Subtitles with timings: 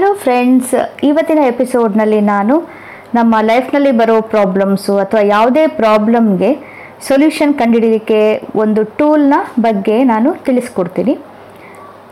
[0.00, 0.74] Hello friends
[1.04, 2.68] ಇವತ್ತಿನ ಎಪಿಸೋಡ್ನಲ್ಲಿ ನಾನು
[3.14, 6.54] ನಮ್ಮ ಲೈಫ್ನಲ್ಲಿ ಬರೋ ಪ್ರಾಬ್ಲಮ್ಸು ಅಥವಾ ಯಾವುದೇ ಪ್ರಾಬ್ಲಮ್ಗೆ
[7.08, 11.18] ಸೊಲ್ಯೂಷನ್ ಕಂಡುಹಿಡಿಯಲಿಕ್ಕೆ ಒಂದು ಟೂಲ್ನ ಬಗ್ಗೆ ನಾನು ತಿಳಿಸ್ಕೊಡ್ತೀನಿ.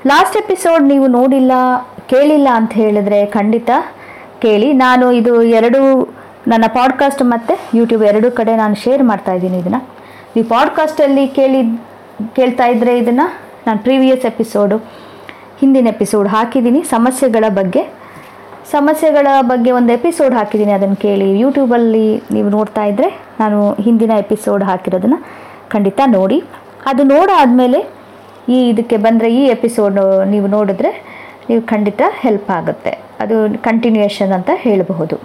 [0.07, 1.53] ಲಾಸ್ಟ್ ಎಪಿಸೋಡ್ ನೀವು ನೋಡಿಲ್ಲ,
[2.09, 3.71] ಕೇಳಿಲ್ಲ ಅಂತ ಹೇಳಿದ್ರೆ ಖಂಡಿತ
[4.43, 4.73] ಕೇಳಿ.
[4.73, 6.03] ನಾನು ಇದು ಎರಡು,
[6.49, 9.89] ನನ್ನ ಪಾಡ್ಕಾಸ್ಟ್ ಮತ್ತು ಯೂಟ್ಯೂಬ್ ಎರಡೂ ಕಡೆ ನಾನು ಶೇರ್ ಮಾಡ್ತಾ ಇದ್ದೀನಿ ಇದನ್ನು.
[10.37, 11.63] ನೀವು ಪಾಡ್ಕಾಸ್ಟಲ್ಲಿ ಕೇಳಿ,
[12.37, 13.35] ಕೇಳ್ತಾ ಇದ್ದರೆ ಇದನ್ನು
[13.67, 14.98] ನಾನು ಪ್ರೀವಿಯಸ್ ಎಪಿಸೋಡು
[15.61, 16.81] ಹಿಂದಿನ ಎಪಿಸೋಡ್ ಹಾಕಿದ್ದೀನಿ.
[16.95, 17.83] ಸಮಸ್ಯೆಗಳ ಬಗ್ಗೆ
[18.75, 20.73] ಸಮಸ್ಯೆಗಳ ಬಗ್ಗೆ ಒಂದು ಎಪಿಸೋಡ್ ಹಾಕಿದ್ದೀನಿ.
[20.79, 23.09] ಅದನ್ನು ಕೇಳಿ ಯೂಟ್ಯೂಬಲ್ಲಿ ನೀವು ನೋಡ್ತಾ ಇದ್ದರೆ
[23.41, 25.19] ನಾನು ಹಿಂದಿನ ಎಪಿಸೋಡ್ ಹಾಕಿರೋದನ್ನು
[25.75, 26.39] ಖಂಡಿತ ನೋಡಿ.
[26.91, 27.81] ಅದು ನೋಡಾದಮೇಲೆ
[28.55, 29.99] ಈ ಇದಕ್ಕೆ ಬಂದರೆ ಈ ಎಪಿಸೋಡ್
[30.35, 30.91] ನೀವು ನೋಡಿದ್ರೆ
[31.49, 32.93] ನೀವು ಖಂಡಿತ ಹೆಲ್ಪ್ ಆಗುತ್ತೆ.
[33.23, 35.17] ಅದು ಕಂಟಿನ್ಯೂಯೇಷನ್ ಅಂತ ಹೇಳಬಹುದು.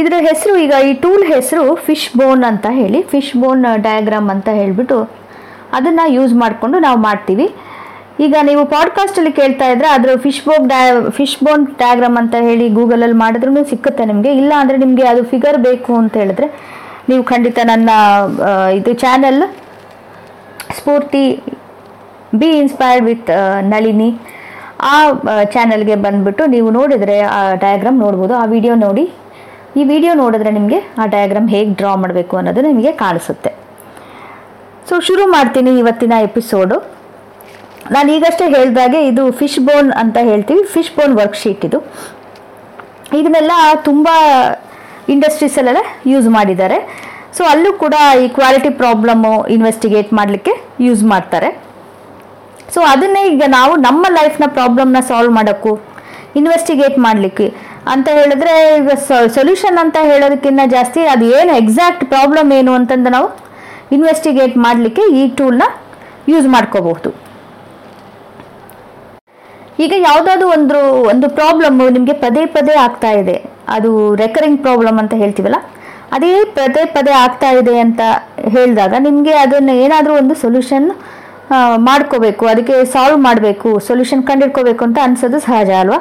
[0.00, 4.98] ಇದರ ಹೆಸರು ಈಗ, ಈ ಟೂಲ್ ಹೆಸರು ಫಿಶ್ ಬೋನ್ ಅಂತ ಹೇಳಿ ಫಿಶ್ ಬೋನ್ ಡಯಾಗ್ರಾಮ್ ಅಂತ ಹೇಳಿಬಿಟ್ಟು
[5.76, 7.46] ಅದನ್ನು ಯೂಸ್ ಮಾಡಿಕೊಂಡು ನಾವು ಮಾಡ್ತೀವಿ.
[8.20, 13.16] ಈಗ ನೀವು ಪಾಡ್ಕಾಸ್ಟಲ್ಲಿ ಕೇಳ್ತಾ ಇದ್ರೆ ಅದರ ಫಿಶ್ ಬೋನ್ ಡಯ ಫಿಶ್ ಬೋನ್ ಡಯಾಗ್ರಾಮ್ ಅಂತ ಹೇಳಿ ಗೂಗಲಲ್ಲಿ
[13.16, 14.36] ಮಾಡಿದ್ರೂ ಸಿಕ್ಕುತ್ತೆ ನಿಮಗೆ.
[14.36, 16.46] ಇಲ್ಲ ಅಂದರೆ ನಿಮಗೆ ಅದು ಫಿಗರ್ ಬೇಕು ಅಂತ ಹೇಳಿದ್ರೆ
[17.08, 17.90] ನೀವು ಖಂಡಿತ ನನ್ನ
[18.74, 19.42] ಇದು channel
[20.76, 21.42] Spoorthi
[22.34, 23.30] be inspired with
[23.62, 24.14] Nalini
[24.80, 25.12] ಆ
[25.44, 28.34] ಚಾನಲ್ಗೆ ಬಂದುಬಿಟ್ಟು ನೀವು ನೋಡಿದರೆ ಆ ಡಯಾಗ್ರಾಮ್ ನೋಡ್ಬೋದು.
[28.34, 29.10] ಆ ವಿಡಿಯೋ ನೋಡಿ.
[29.76, 33.50] ಈ ವಿಡಿಯೋ ನೋಡಿದ್ರೆ ನಿಮಗೆ ಆ ಡಯಾಗ್ರಾಮ್ ಹೇಗೆ ಡ್ರಾ ಮಾಡಬೇಕು ಅನ್ನೋದು ನಿಮಗೆ ಕಾಣಿಸುತ್ತೆ.
[34.88, 36.94] ಸೊ ಶುರು ಮಾಡ್ತೀನಿ ಇವತ್ತಿನ ಎಪಿಸೋಡು
[37.94, 41.78] ನಾನು ಈಗಷ್ಟೇ ಹೇಳಿದಾಗೆ ಇದು ಫಿಶ್ ಬೋನ್ ಅಂತ ಹೇಳ್ತೀವಿ ಫಿಶ್ ಬೋನ್ ವರ್ಕ್ಶೀಟ್ ಇದು.
[43.18, 43.52] ಇದನ್ನೆಲ್ಲ
[43.88, 44.08] ತುಂಬ
[45.14, 46.78] ಇಂಡಸ್ಟ್ರೀಸಲ್ಲೆಲ್ಲ ಯೂಸ್ ಮಾಡಿದ್ದಾರೆ.
[47.36, 50.52] ಸೊ ಅಲ್ಲೂ ಕೂಡ ಈ ಕ್ವಾಲಿಟಿ ಪ್ರಾಬ್ಲಮ್ಮು ಇನ್ವೆಸ್ಟಿಗೇಟ್ ಮಾಡಲಿಕ್ಕೆ
[50.86, 51.50] ಯೂಸ್ ಮಾಡ್ತಾರೆ.
[52.74, 55.72] ಸೊ ಅದನ್ನೇ ಈಗ ನಾವು ನಮ್ಮ ಲೈಫ್ನ ಪ್ರಾಬ್ಲಮ್ನ ಸಾಲ್ವ್ ಮಾಡೋಕ್ಕೂ
[56.40, 57.46] ಇನ್ವೆಸ್ಟಿಗೇಟ್ ಮಾಡಲಿಕ್ಕೆ
[57.92, 58.92] ಅಂತ ಹೇಳಿದ್ರೆ ಈಗ
[59.36, 63.28] ಸೊಲ್ಯೂಷನ್ ಅಂತ ಹೇಳೋದಕ್ಕಿಂತ ಜಾಸ್ತಿ ಅದು ಏನು ಎಕ್ಸಾಕ್ಟ್ ಪ್ರಾಬ್ಲಮ್ ಏನು ಅಂತಂದು ನಾವು
[63.96, 65.64] ಇನ್ವೆಸ್ಟಿಗೇಟ್ ಮಾಡಲಿಕ್ಕೆ ಈ ಟೂಲ್ನ
[66.32, 67.10] ಯೂಸ್ ಮಾಡ್ಕೋಬಹುದು.
[69.82, 70.78] ಈಗ ಯಾವುದಾದ್ರು ಒಂದು
[71.12, 73.36] ಒಂದು ಪ್ರಾಬ್ಲಮ್ ನಿಮಗೆ ಪದೇ ಪದೇ ಆಗ್ತಾ ಇದೆ.
[73.76, 73.90] ಅದು
[74.22, 75.58] ರೆಕರಿಂಗ್ ಪ್ರಾಬ್ಲಮ್ ಅಂತ ಹೇಳ್ತೀವಲ್ಲ?
[76.16, 78.00] ಅದೇ ಪದೇ ಪದೇ ಆಗ್ತಾ ಇದೆ ಅಂತ
[78.54, 80.86] ಹೇಳಿದಾಗ ನಿಮಗೆ ಅದನ್ನು ಏನಾದರೂ ಒಂದು ಸೊಲ್ಯೂಷನ್
[81.88, 85.98] ಮಾಡ್ಕೋಬೇಕು, ಅದಕ್ಕೆ ಸಾಲ್ವ್ ಮಾಡಬೇಕು ಸೊಲ್ಯೂಷನ್ ಕಂಡಿಡ್ಕೋಬೇಕು ಅಂತ ಅನ್ಸೋದು ಸಹಜ ಅಲ್ವಾ?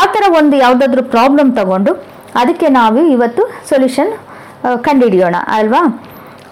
[0.00, 1.92] ಆ ಥರ ಒಂದು ಯಾವುದಾದ್ರೂ ಪ್ರಾಬ್ಲಮ್ ತಗೊಂಡು
[2.42, 4.12] ಅದಕ್ಕೆ ನಾವು ಇವತ್ತು ಸೊಲ್ಯೂಷನ್
[4.86, 5.82] ಕಂಡುಹಿಡಿಯೋಣ ಅಲ್ವಾ?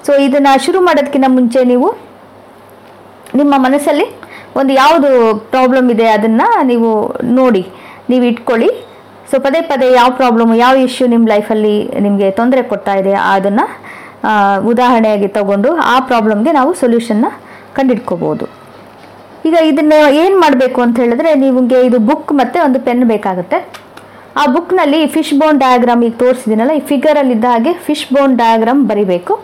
[0.07, 1.89] ಸೊ ಇದನ್ನು ಶುರು ಮಾಡೋದಕ್ಕಿಂತ ಮುಂಚೆ ನೀವು
[3.41, 4.07] ನಿಮ್ಮ ಮನಸ್ಸಲ್ಲಿ
[4.61, 5.11] ಒಂದು ಯಾವುದು
[5.55, 6.91] ಪ್ರಾಬ್ಲಮ್ ಇದೆ ಅದನ್ನು ನೀವು
[7.39, 7.63] ನೋಡಿ,
[8.11, 8.71] ನೀವು ಇಟ್ಕೊಳ್ಳಿ.
[9.31, 11.77] ಸೊ ಪದೇ ಪದೇ ಯಾವ ಪ್ರಾಬ್ಲಮ್ ಯಾವ ಇಶ್ಯೂ ನಿಮ್ಮ ಲೈಫಲ್ಲಿ
[12.07, 13.65] ನಿಮಗೆ ತೊಂದರೆ ಕೊಡ್ತಾ ಇದೆ ಅದನ್ನು
[14.73, 17.31] ಉದಾಹರಣೆಯಾಗಿ ತಗೊಂಡು ಆ ಪ್ರಾಬ್ಲಮ್ಗೆ ನಾವು ಸೊಲ್ಯೂಷನ್ನ
[17.79, 18.47] ಕಂಡಿಡ್ಕೋಬೋದು.
[19.49, 23.59] ಈಗ ಇದನ್ನು ಏನು ಮಾಡಬೇಕು ಅಂತ ಹೇಳಿದ್ರೆ, ನಿಮಗೆ ಇದು ಬುಕ್ ಮತ್ತು ಒಂದು ಪೆನ್ ಬೇಕಾಗುತ್ತೆ.
[24.41, 29.35] ಆ ಬುಕ್ನಲ್ಲಿ ಫಿಶ್ ಬೋನ್ ಡಯಾಗ್ರಾಮ್ ಈಗ ತೋರಿಸಿದ್ದೀನಲ್ಲ, ಈ ಫಿಗರಲ್ಲಿ ಇದ್ದ ಹಾಗೆ ಫಿಶ್ ಬೋನ್ ಡಯಾಗ್ರಾಮ್ ಬರಿಬೇಕು.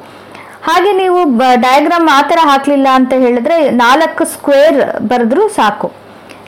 [0.66, 1.18] ಹಾಗೆ ನೀವು
[1.64, 4.78] ಡಯಾಗ್ರಾಮ್ ಆ ಥರ ಹಾಕಲಿಲ್ಲ ಅಂತ ಹೇಳಿದ್ರೆ ನಾಲ್ಕು ಸ್ಕ್ವೇರ್
[5.10, 5.88] ಬರೆದ್ರೂ ಸಾಕು.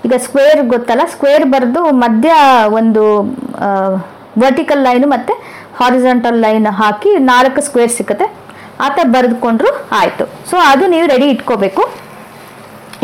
[0.06, 1.05] ಈಗ ಸ್ಕ್ವೇರ್ ಗೊತ್ತಲ್ಲ?
[1.15, 2.31] ಸ್ಕ್ವೇರ್ ಬರೆದು ಮಧ್ಯ
[2.78, 3.03] ಒಂದು
[4.43, 5.34] ವರ್ಟಿಕಲ್ ಲೈನು ಮತ್ತು
[5.81, 8.27] ಹಾರಿಜಾಂಟಲ್ ಲೈನ್ ಹಾಕಿ ನಾಲ್ಕು ಸ್ಕ್ವೇರ್ ಸಿಗುತ್ತೆ
[8.84, 10.25] ಆ ಥರ ಬರೆದುಕೊಂಡ್ರು ಆಯಿತು.
[10.50, 11.83] ಸೊ ಅದು ನೀವು ರೆಡಿ ಇಟ್ಕೋಬೇಕು.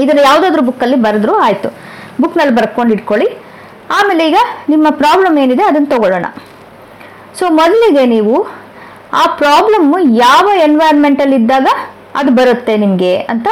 [0.03, 1.69] ಇದನ್ನು ಯಾವುದಾದ್ರೂ ಬುಕ್ಕಲ್ಲಿ ಬರೆದ್ರು ಆಯಿತು.
[2.23, 3.29] ಬುಕ್ನಲ್ಲಿ ಬರ್ಕೊಂಡು ಇಟ್ಕೊಳ್ಳಿ.
[3.97, 4.39] ಆಮೇಲೆ ಈಗ
[4.73, 6.27] ನಿಮ್ಮ ಪ್ರಾಬ್ಲಮ್ ಏನಿದೆ ಅದನ್ನು ತಗೊಳ್ಳೋಣ.
[7.39, 8.35] ಸೊ ಮೊದಲಿಗೆ ನೀವು
[9.21, 11.69] ಆ ಪ್ರಾಬ್ಲಮ್ಮು ಯಾವ ಎನ್ವೈರ್ಮೆಂಟಲ್ಲಿ ಇದ್ದಾಗ
[12.21, 13.49] ಅದು ಬರುತ್ತೆ ನಿಮಗೆ ಅಂತ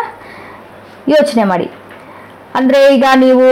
[1.15, 1.69] ಯೋಚನೆ ಮಾಡಿ.
[2.59, 3.47] ಅಂದರೆ ಈಗ ನೀವು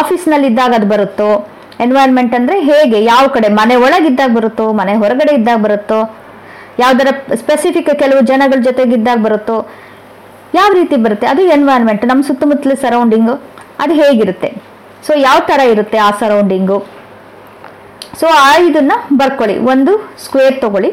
[0.00, 1.30] ಆಫೀಸ್ನಲ್ಲಿದ್ದಾಗ ಅದು ಬರುತ್ತೋ
[1.84, 5.98] ಎನ್ವೈರ್ಮೆಂಟ್ ಅಂದರೆ ಹೇಗೆ, ಯಾವ ಕಡೆ, ಮನೆ ಒಳಗಿದ್ದಾಗ ಬರುತ್ತೋ, ಮನೆ ಹೊರಗಡೆ ಇದ್ದಾಗ ಬರುತ್ತೋ,
[6.82, 7.08] ಯಾವ್ದಾರ
[7.40, 9.56] ಸ್ಪೆಸಿಫಿಕ್ ಕೆಲವು ಜನಗಳ ಜೊತೆಗಿದ್ದಾಗ ಬರುತ್ತೋ,
[10.58, 13.34] ಯಾವ ರೀತಿ ಬರುತ್ತೆ, ಅದು ಎನ್ವೈರ್ಮೆಂಟ್ ನಮ್ಮ ಸುತ್ತಮುತ್ತಲ ಸರೌಂಡಿಂಗು
[13.84, 14.50] ಅದು ಹೇಗಿರುತ್ತೆ.
[15.06, 16.78] ಸೊ ಯಾವ ಥರ ಇರುತ್ತೆ ಆ ಸರೌಂಡಿಂಗು
[18.20, 19.92] ಸೊ ಆ ಇದನ್ನು ಬರ್ಕೊಳ್ಳಿ, ಒಂದು
[20.24, 20.90] ಸ್ಕ್ವೇರ್ ತಗೊಳ್ಳಿ.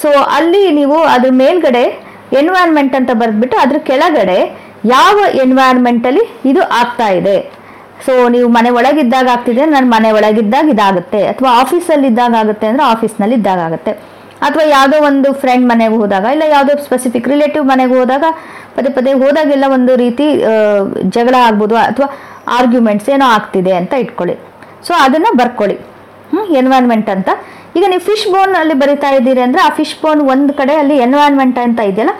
[0.00, 1.84] ಸೊ ಅಲ್ಲಿ ನೀವು ಅದ್ರ ಮೇಲ್ಗಡೆ
[2.40, 4.38] ಎನ್ವೈರ್ಮೆಂಟ್ ಅಂತ ಬರೆದ್ಬಿಟ್ಟು ಅದ್ರ ಕೆಳಗಡೆ
[4.94, 7.36] ಯಾವ ಎನ್ವೈರ್ಮೆಂಟಲ್ಲಿ ಇದು ಆಗ್ತಾ ಇದೆ.
[8.06, 11.20] ಸೊ ನೀವು ಮನೆ ಒಳಗಿದ್ದಾಗ ಆಗ್ತಿದೆ ನನ್ನ ಮನೆ ಒಳಗಿದ್ದಾಗ ಇದಾಗುತ್ತೆ.
[11.32, 13.92] ಅಥವಾ ಆಫೀಸಲ್ಲಿ ಇದ್ದಾಗ ಆಗುತ್ತೆ ಅಂದರೆ ಆಫೀಸ್ನಲ್ಲಿ ಇದ್ದಾಗ ಆಗುತ್ತೆ.
[14.46, 18.24] ಅಥವಾ ಯಾವುದೋ ಒಂದು ಫ್ರೆಂಡ್ ಮನೆಗೆ ಹೋದಾಗ ಇಲ್ಲ ಯಾವುದೋ ಸ್ಪೆಸಿಫಿಕ್ ರಿಲೇಟಿವ್ ಮನೆಗೆ ಹೋದಾಗ
[18.76, 20.26] ಪದೇ ಪದೇ ಹೋದಾಗೆಲ್ಲ ಒಂದು ರೀತಿ
[21.16, 22.08] ಜಗಳ ಆಗ್ಬೋದು ಅಥವಾ
[22.58, 24.34] ಆರ್ಗ್ಯುಮೆಂಟ್ಸ್ ಏನೋ ಆಗ್ತಿದೆ ಅಂತ ಇಟ್ಕೊಳ್ಳಿ.
[24.86, 25.76] ಸೊ ಅದನ್ನು ಬರ್ಕೊಳ್ಳಿ.
[26.60, 27.30] ಎನ್ವೈರ್ಮೆಂಟ್ ಅಂತ
[27.76, 31.58] ಈಗ ನೀವು ಫಿಶ್ ಬೋನ್ ಅಲ್ಲಿ ಬರಿತಾ ಇದ್ದೀರಿ ಅಂದರೆ ಆ ಫಿಶ್ ಬೋನ್ ಒಂದು ಕಡೆ ಅಲ್ಲಿ ಎನ್ವೈರ್ನ್ಮೆಂಟ್
[31.66, 32.12] ಅಂತ ಇದೆಯಲ್ಲ,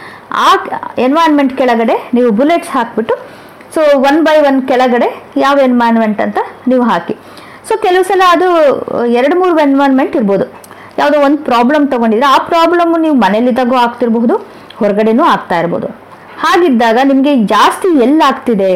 [0.47, 0.49] ಆ
[1.07, 3.15] ಎನ್ವೈರನ್ಮೆಂಟ್ ಕೆಳಗಡೆ ನೀವು ಬುಲೆಟ್ಸ್ ಹಾಕ್ಬಿಟ್ಟು
[3.75, 5.09] ಸೊ ಒನ್ ಬೈ ಒನ್ ಕೆಳಗಡೆ
[5.45, 6.39] ಯಾವ ಎನ್ವೈರನ್ಮೆಂಟ್ ಅಂತ
[6.71, 7.15] ನೀವು ಹಾಕಿ.
[7.69, 8.49] ಸೊ ಕೆಲವು ಸಲ ಅದು
[9.21, 10.45] ಎರಡು ಮೂರು ಎನ್ವೈರನ್ಮೆಂಟ್ ಇರ್ಬೋದು.
[11.01, 14.35] ಯಾವುದೋ ಒಂದು ಪ್ರಾಬ್ಲಮ್ ತೊಗೊಂಡಿದ್ರೆ ಆ ಪ್ರಾಬ್ಲಮ್ಮು ನೀವು ಮನೇಲಿದ್ದಾಗೂ ಆಗ್ತಿರಬಹುದು,
[14.81, 15.89] ಹೊರಗಡೆನೂ ಆಗ್ತಾ ಇರ್ಬೋದು.
[16.45, 18.73] ಹಾಗಿದ್ದಾಗ ನಿಮಗೆ ಜಾಸ್ತಿ ಎಲ್ಲಿ ಆಗ್ತಿದೆ?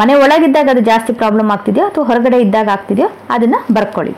[0.00, 3.08] ಮನೆ ಒಳಗಿದ್ದಾಗ ಅದು ಜಾಸ್ತಿ ಪ್ರಾಬ್ಲಮ್ ಆಗ್ತಿದೆಯೋ ಅಥವಾ ಹೊರಗಡೆ ಇದ್ದಾಗ ಆಗ್ತಿದೆಯೋ?
[3.34, 4.14] ಅದನ್ನು ಬರ್ಕೊಳ್ಳಿ.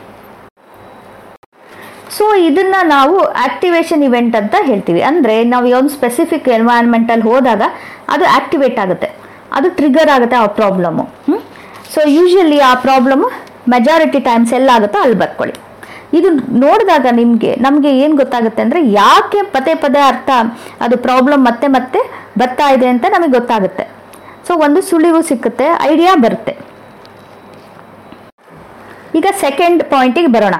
[2.15, 5.01] ಸೊ ಇದನ್ನ ನಾವು ಆಕ್ಟಿವೇಶನ್ ಇವೆಂಟ್ ಅಂತ ಹೇಳ್ತೀವಿ.
[5.09, 7.63] ಅಂದರೆ ನಾವು ಒಂದು ಸ್ಪೆಸಿಫಿಕ್ ಎನ್ವೈರ್ಮೆಂಟಲ್ಲಿ ಹೋದಾಗ
[8.13, 9.09] ಅದು ಆಕ್ಟಿವೇಟ್ ಆಗುತ್ತೆ.
[9.57, 11.05] ಅದು ಟ್ರಿಗರ್ ಆಗುತ್ತೆ ಆ ಪ್ರಾಬ್ಲಮ್ಮು
[11.93, 13.23] ಸೊ ಯೂಶಲಿ ಆ ಪ್ರಾಬ್ಲಮ್
[13.73, 15.55] ಮೆಜಾರಿಟಿ ಟೈಮ್ಸ್ ಎಲ್ಲಾಗುತ್ತೋ ಅಲ್ಲಿ ಬರ್ಕೊಳ್ಳಿ.
[16.17, 16.29] ಇದು
[16.63, 20.29] ನೋಡಿದಾಗ ನಿಮಗೆ, ನಮಗೆ ಏನು ಗೊತ್ತಾಗುತ್ತೆ ಅಂದರೆ ಯಾಕೆ ಪದೇ ಪದೇ ಅರ್ಥ
[20.85, 22.01] ಅದು ಪ್ರಾಬ್ಲಮ್ ಮತ್ತೆ ಮತ್ತೆ
[22.41, 23.85] ಬರ್ತಾ ಇದೆ ಅಂತ ನಮಗೆ ಗೊತ್ತಾಗುತ್ತೆ.
[24.47, 26.53] ಸೊ ಒಂದು ಸುಳಿವು ಸಿಕ್ಕುತ್ತೆ ಐಡಿಯಾ ಬರುತ್ತೆ.
[29.19, 30.55] ಈಗ ಸೆಕೆಂಡ್ ಪಾಯಿಂಟಿಗೆ ಬರೋಣ.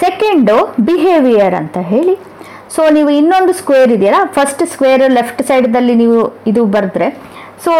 [0.00, 0.56] ಸೆಕೆಂಡು
[0.88, 2.14] ಬಿಹೇವಿಯರ್ ಅಂತ ಹೇಳಿ.
[2.74, 6.18] ಸೊ ನೀವು ಇನ್ನೊಂದು ಸ್ಕ್ವೇರ್ ಇದೆಯಲ್ಲ ಫಸ್ಟ್ ಸ್ಕ್ವೇರ್ ಲೆಫ್ಟ್ ಸೈಡ್ದಲ್ಲಿ ನೀವು
[6.50, 7.08] ಇದು ಬರೆದ್ರೆ
[7.64, 7.72] ಸೊ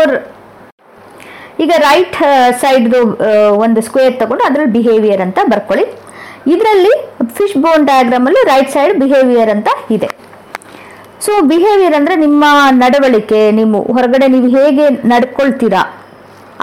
[1.62, 2.16] ಈಗ ರೈಟ್
[2.62, 3.00] ಸೈಡ್ದು
[3.64, 5.84] ಒಂದು ಸ್ಕ್ವೇರ್ ತಗೊಂಡು ಅದರಲ್ಲಿ ಬಿಹೇವಿಯರ್ ಅಂತ ಬರ್ಕೊಳ್ಳಿ.
[6.54, 6.92] ಇದರಲ್ಲಿ
[7.36, 10.08] ಫಿಶ್ ಬೋನ್ ಡಯಾಗ್ರಾಮಲ್ಲಿ ರೈಟ್ ಸೈಡ್ ಬಿಹೇವಿಯರ್ ಅಂತ ಇದೆ.
[11.24, 12.44] ಸೊ ಬಿಹೇವಿಯರ್ ಅಂದರೆ ನಿಮ್ಮ
[12.82, 15.82] ನಡವಳಿಕೆ, ನಿಮ್ಮ ಹೊರಗಡೆ ನೀವು ಹೇಗೆ ನಡ್ಕೊಳ್ತೀರಾ,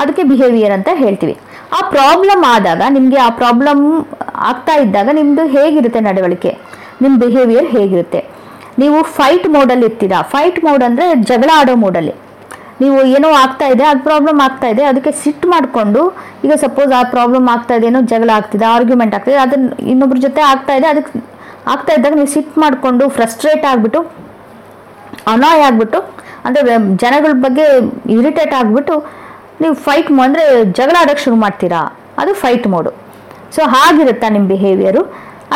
[0.01, 1.35] ಅದಕ್ಕೆ ಬಿಹೇವಿಯರ್ ಅಂತ ಹೇಳ್ತೀವಿ.
[1.77, 3.83] ಆ ಪ್ರಾಬ್ಲಮ್ ಆದಾಗ, ನಿಮಗೆ ಆ ಪ್ರಾಬ್ಲಮ್
[4.47, 6.51] ಆಗ್ತಾ ಇದ್ದಾಗ ನಿಮ್ಮದು ಹೇಗಿರುತ್ತೆ ನಡವಳಿಕೆ?
[7.03, 8.21] ನಿಮ್ಮ ಬಿಹೇವಿಯರ್ ಹೇಗಿರುತ್ತೆ?
[8.81, 10.19] ನೀವು ಫೈಟ್ ಮೋಡಲ್ಲಿ ಇರ್ತೀರಾ?
[10.33, 12.13] ಫೈಟ್ ಮೋಡ್ ಅಂದರೆ ಜಗಳ ಆಡೋ ಮೋಡಲ್ಲಿ
[12.81, 16.01] ನೀವು ಏನೋ ಆಗ್ತಾ ಇದೆ, ಅದು ಪ್ರಾಬ್ಲಮ್ ಆಗ್ತಾ ಇದೆ, ಅದಕ್ಕೆ ಸಿಟ್ಟು ಮಾಡಿಕೊಂಡು,
[16.45, 20.75] ಈಗ ಸಪೋಸ್ ಆ ಪ್ರಾಬ್ಲಮ್ ಆಗ್ತಾ ಇದೆ, ಏನೋ ಜಗಳ ಆಗ್ತಿದೆ ಆರ್ಗ್ಯುಮೆಂಟ್ ಆಗ್ತಿದೆ ಅದನ್ನ ಇನ್ನೊಬ್ರ ಜೊತೆ ಆಗ್ತಾ
[20.79, 21.21] ಇದೆ ಅದಕ್ಕೆ
[21.73, 24.01] ಆಗ್ತಾ ಇದ್ದಾಗ ನೀವು ಸಿಟ್ ಮಾಡಿಕೊಂಡು ಫ್ರಸ್ಟ್ರೇಟ್ ಆಗಿಬಿಟ್ಟು,
[25.33, 25.99] ಅನಾಯ್ ಆಗಿಬಿಟ್ಟು,
[26.45, 27.65] ಅಂದರೆ ಜನಗಳ ಬಗ್ಗೆ
[28.17, 28.95] ಇರಿಟೇಟ್ ಆಗಿಬಿಟ್ಟು,
[29.61, 30.45] ನೀವು ಫೈಟ್ ಅಂದರೆ
[30.79, 31.81] ಜಗಳ ಆಡೋಕ್ಕೆ ಶುರು ಮಾಡ್ತೀರಾ?
[32.21, 32.91] ಅದು ಫೈಟ್ ಮೋಡು
[33.55, 35.01] ಸೊ ಹಾಗಿರುತ್ತಾ ನಿಮ್ಮ ಬಿಹೇವಿಯರು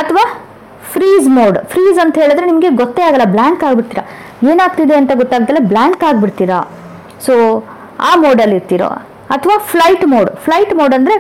[0.01, 0.23] ಅಥವಾ
[0.93, 4.03] ಫ್ರೀಸ್ ಮೋಡ್ ಫ್ರೀಸ್ ಅಂತ ಹೇಳಿದ್ರೆ ನಿಮಗೆ ಗೊತ್ತೇ ಆಗಲ್ಲ ಬ್ಲ್ಯಾಂಕ್ ಆಗ್ಬಿಡ್ತೀರಾ.
[4.51, 6.59] ಏನಾಗ್ತಿದೆ ಅಂತ ಗೊತ್ತಾಗ್ತಿಲ್ಲ ಬ್ಲ್ಯಾಂಕ್ ಆಗಿಬಿಡ್ತೀರಾ.
[7.25, 7.33] ಸೊ
[8.09, 8.89] ಆ ಮೋಡಲ್ಲಿ ಇರ್ತೀರೋ?
[9.35, 11.15] ಅಥವಾ ಫ್ಲೈಟ್ ಮೋಡ್ ಫ್ಲೈಟ್ ಮೋಡ್ ಅಂದರೆ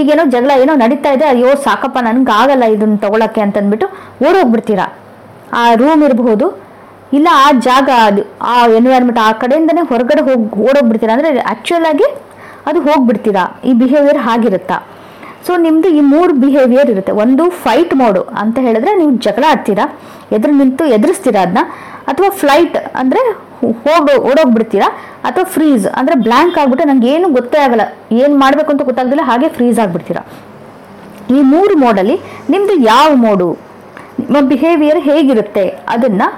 [0.00, 3.86] ಈಗೇನೋ ಜಗಳ ಏನೋ ನಡೀತಾ ಇದೆ, ಅಯ್ಯೋ ಸಾಕಪ್ಪ, ನನಗೆ ಆಗಲ್ಲ ಇದನ್ನು ತಗೊಳಕ್ಕೆ ಅಂತಂದ್ಬಿಟ್ಟು
[4.26, 4.86] ಓಡೋಗ್ಬಿಡ್ತೀರಾ?
[5.60, 6.46] ಆ ರೂಮ್ ಇರಬಹುದು,
[7.16, 11.12] ಇಲ್ಲ ಆ ಜಾಗ, ಅದು, ಆ ಎನ್ವೈರ್ಮೆಂಟ್ ಆ ಕಡೆಯಿಂದನೇ ಹೊರಗಡೆ ಹೋಗಿ, ಓಡೋಗ್ಬಿಡ್ತೀರಾ?
[11.16, 12.08] ಅಂದರೆ ಆ್ಯಕ್ಚುಯಲ್ ಆಗಿ
[12.70, 13.44] ಅದು ಹೋಗ್ಬಿಡ್ತೀರಾ?
[13.68, 14.78] ಈ ಬಿಹೇವಿಯರ್ ಹಾಗಿರುತ್ತಾ?
[15.46, 17.12] ಸೊ ನಿಮ್ಮದು ಈ ಮೂರು ಬಿಹೇವಿಯರ್ ಇರುತ್ತೆ.
[17.24, 19.84] ಒಂದು ಫೈಟ್ ಮೋಡು ಅಂತ ಹೇಳಿದ್ರೆ ನೀವು ಜಗಳ ಆಡ್ತೀರಾ?
[20.36, 21.62] ಎದುರು ನಿಂತು ಎದುರಿಸ್ತೀರಾ ಅದನ್ನ
[22.10, 23.20] ಅಥವಾ ಫ್ಲೈಟ್ ಅಂದರೆ
[23.60, 24.88] ಹೋಗೋ, ಓಡೋಗ್ಬಿಡ್ತೀರಾ?
[25.28, 27.84] ಅಥವಾ ಫ್ರೀಸ್ ಅಂದರೆ ಬ್ಲ್ಯಾಂಕ್ ಆಗಿಬಿಟ್ಟು ನಂಗೆ ಏನು ಗೊತ್ತೇ ಆಗಲ್ಲ.
[28.22, 30.22] ಏನು ಮಾಡಬೇಕು ಅಂತ ಗೊತ್ತಾಗ್ದಿಲ್ಲ, ಹಾಗೆ ಫ್ರೀಸ್ ಆಗಿಬಿಡ್ತೀರಾ?
[31.36, 32.16] ಈ ಮೂರು ಮೋಡಲ್ಲಿ
[32.52, 33.48] ನಿಮ್ಮದು ಯಾವ ಮೋಡು
[34.20, 35.64] ನಿಮ್ಮ ಬಿಹೇವಿಯರ್ ಹೇಗಿರುತ್ತೆ?
[35.94, 36.28] ಅದನ್ನು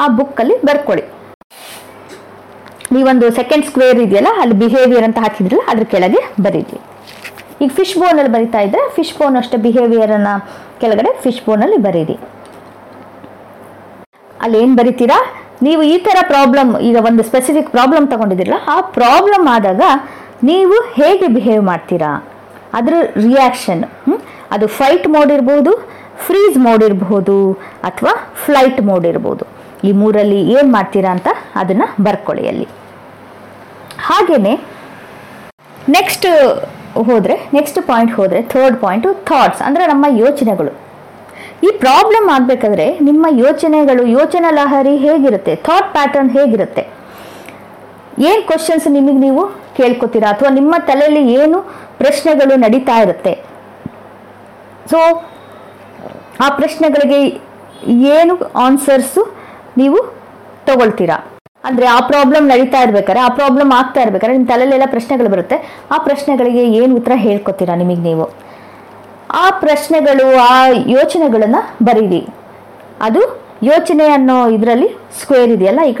[0.00, 1.04] ಆ ಬುಕ್ಕಲ್ಲಿ ಬರ್ಕೊಳ್ಳಿ.
[2.94, 6.78] ನೀವೊಂದು ಸೆಕೆಂಡ್ ಸ್ಕ್ವೇರ್ ಇದೆಯಲ್ಲ, ಅಲ್ಲಿ ಬಿಹೇವಿಯರ್ ಅಂತ ಹಾಕಿದ್ರಲ್ಲ, ಅದ್ರ ಕೆಳಗೆ ಬರೀರಿ.
[7.62, 10.34] ಈಗ ಫಿಶ್ ಬೋನಲ್ಲಿ ಬರಿತಾ ಇದ್ದರೆ ಫಿಶ್ ಬೋನ್ ಅಷ್ಟೇ ಬಿಹೇವಿಯರನ್ನು
[10.80, 12.16] ಕೆಳಗಡೆ ಫಿಶ್ ಬೋನಲ್ಲಿ ಬರೀರಿ.
[14.44, 15.18] ಅಲ್ಲಿ ಏನು ಬರಿತೀರಾ?
[15.66, 19.82] ನೀವು ಈ ಥರ ಪ್ರಾಬ್ಲಮ್ ಈಗ ಒಂದು ಸ್ಪೆಸಿಫಿಕ್ ಪ್ರಾಬ್ಲಮ್ ತಗೊಂಡಿದ್ದೀರಲ್ಲ, ಆ ಪ್ರಾಬ್ಲಮ್ ಆದಾಗ
[20.50, 22.10] ನೀವು ಹೇಗೆ ಬಿಹೇವ್ ಮಾಡ್ತೀರಾ?
[22.78, 22.94] ಅದರ
[23.26, 23.82] ರಿಯಾಕ್ಷನ್
[24.54, 25.72] ಅದು ಫೈಟ್ ಮೋಡ್ ಇರ್ಬೋದು
[26.26, 27.36] ಫ್ರೀಸ್ ಮೋಡ್ ಇರಬಹುದು
[27.88, 28.12] ಅಥವಾ
[28.44, 29.44] ಫ್ಲೈಟ್ ಮೋಡ್ ಇರ್ಬೋದು.
[29.88, 31.28] ಈ ಮೂರಲ್ಲಿ ಏನು ಮಾಡ್ತೀರಾ ಅಂತ
[31.60, 32.66] ಅದನ್ನು ಬರ್ಕೊಳ್ಳಿ ಅಲ್ಲಿ.
[34.08, 34.54] ಹಾಗೆಯೇ
[35.96, 36.26] ನೆಕ್ಸ್ಟ್
[37.08, 40.72] ಹೋದರೆ ನೆಕ್ಸ್ಟ್ ಪಾಯಿಂಟ್ ಹೋದರೆ ಥರ್ಡ್ ಪಾಯಿಂಟು ಥಾಟ್ಸ್ ಅಂದರೆ ನಮ್ಮ ಯೋಚನೆಗಳು.
[41.66, 45.52] ಈ ಪ್ರಾಬ್ಲಮ್ ಆಗಬೇಕಾದ್ರೆ ನಿಮ್ಮ ಯೋಚನೆಗಳು, ಯೋಚನಾ ಲಹರಿ ಹೇಗಿರುತ್ತೆ?
[45.66, 46.84] ಥಾಟ್ ಪ್ಯಾಟರ್ನ್ ಹೇಗಿರುತ್ತೆ?
[48.30, 49.44] ಏನು ಕ್ವಶನ್ಸ್ ನಿಮಗೆ ನೀವು
[49.78, 50.28] ಕೇಳ್ಕೊತೀರಾ?
[50.34, 51.60] ಅಥವಾ ನಿಮ್ಮ ತಲೆಯಲ್ಲಿ ಏನು
[52.02, 53.32] ಪ್ರಶ್ನೆಗಳು ನಡೀತಾ ಇರುತ್ತೆ?
[54.90, 54.98] ಸೊ
[56.44, 57.20] ಆ ಪ್ರಶ್ನೆಗಳಿಗೆ
[58.16, 58.34] ಏನು
[58.66, 59.22] ಆನ್ಸರ್ಸು
[59.80, 59.98] ನೀವು
[60.68, 61.16] ತಗೊಳ್ತೀರಾ?
[61.64, 65.56] ಅಂದರೆ ಆ ಪ್ರಾಬ್ಲಮ್ ನಡೀತಾ ಇರ್ಬೇಕಾದ್ರೆ, ಆ ಪ್ರಾಬ್ಲಮ್ ಆಗ್ತಾ ಇರ್ಬೇಕಾದ್ರೆ ನಿಮ್ಮ ತಲೆಯಲ್ಲೆಲ್ಲ ಪ್ರಶ್ನೆಗಳು ಬರುತ್ತೆ.
[65.90, 68.30] ಆ ಪ್ರಶ್ನೆಗಳಿಗೆ ಏನು ಉತ್ತರ ಹೇಳ್ಕೊತೀರಾ ನಿಮಗೆ ನೀವು?
[69.30, 72.26] ಆ ಪ್ರಶ್ನೆಗಳು, ಆ ಯೋಚನೆಗಳನ್ನು ಬರೀರಿ.
[73.00, 74.88] ಅದು ಯೋಚನೆ ಅನ್ನೋ ಇದರಲ್ಲಿ
[75.20, 76.00] ಸ್ಕ್ವೇರ್ ಇದೆಯಲ್ಲ ಈಗ?